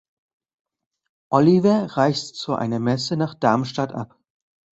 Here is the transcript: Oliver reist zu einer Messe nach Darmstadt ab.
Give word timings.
Oliver 1.29 1.95
reist 1.95 2.35
zu 2.35 2.55
einer 2.55 2.79
Messe 2.79 3.17
nach 3.17 3.35
Darmstadt 3.35 3.93
ab. 3.93 4.17